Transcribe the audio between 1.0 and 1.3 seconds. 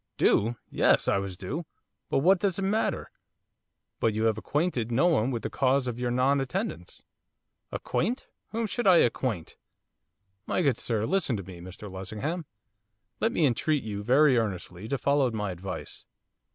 I